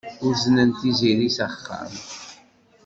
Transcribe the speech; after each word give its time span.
Uznen 0.27 0.69
Tiziri 0.77 1.29
s 1.35 1.37
axxam. 1.47 1.91